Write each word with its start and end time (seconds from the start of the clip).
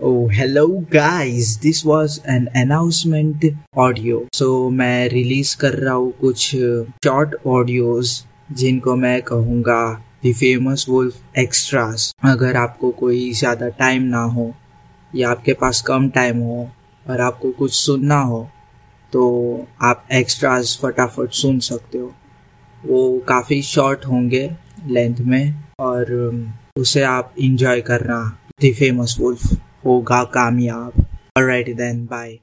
Oh, 0.00 0.28
hello 0.28 0.86
guys, 0.88 1.58
this 1.58 1.84
was 1.84 2.20
an 2.24 2.48
announcement 2.54 3.44
audio. 3.74 4.20
So 4.32 4.70
मैं 4.70 5.08
release 5.08 5.56
कर 5.60 5.74
रहा 5.74 5.94
हूँ 5.94 6.12
कुछ 6.20 6.44
शॉर्ट 7.04 7.34
ऑडियोज 7.46 8.12
जिनको 8.52 8.94
मैं 8.96 9.20
कहूँगा 9.22 9.80
द 10.26 10.32
फ़ेमस 10.32 10.86
वुल्फ 10.88 11.38
एक्स्ट्रास 11.38 12.12
अगर 12.24 12.56
आपको 12.56 12.90
कोई 13.00 13.32
ज़्यादा 13.32 13.68
टाइम 13.82 14.02
ना 14.02 14.22
हो 14.36 14.52
या 15.12 15.30
आपके 15.30 15.52
पास 15.52 15.82
कम 15.86 16.08
टाइम 16.10 16.38
हो 16.38 16.70
और 17.06 17.20
आपको 17.20 17.50
कुछ 17.58 17.74
सुनना 17.74 18.20
हो 18.22 18.42
तो 19.12 19.26
आप 19.82 20.06
एक्स्ट्रास 20.12 20.78
फटाफट 20.82 21.32
सुन 21.42 21.58
सकते 21.60 21.98
हो। 21.98 22.14
वो 22.86 23.18
काफ़ी 23.28 23.62
शॉर्ट 23.62 24.06
होंगे 24.06 24.50
लेंथ 24.86 25.26
में 25.26 25.54
और 25.80 26.12
उसे 26.76 27.02
आप 27.02 27.34
इंजॉय 27.38 27.80
करना। 27.80 28.26
The 28.62 28.74
famous 28.78 29.16
wolf 29.20 29.56
होगा 29.87 30.23
कामयाब 30.33 31.05
ऑलराइट 31.37 31.75
देन 31.77 32.05
बाय 32.05 32.37